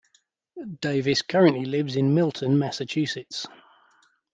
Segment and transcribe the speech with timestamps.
[0.79, 3.45] Davis currently lives in Milton, Massachusetts.